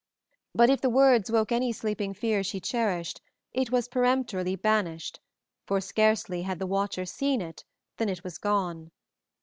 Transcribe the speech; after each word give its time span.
But 0.55 0.71
if 0.71 0.81
the 0.81 0.89
words 0.89 1.29
woke 1.31 1.51
any 1.51 1.71
sleeping 1.71 2.15
fear 2.15 2.41
she 2.43 2.59
cherished, 2.59 3.21
it 3.53 3.69
was 3.71 3.87
peremptorily 3.87 4.55
banished, 4.55 5.19
for 5.67 5.79
scarcely 5.79 6.41
had 6.41 6.57
the 6.57 6.65
watcher 6.65 7.05
seen 7.05 7.39
it 7.39 7.65
than 7.97 8.09
it 8.09 8.23
was 8.23 8.39
gone. 8.39 8.89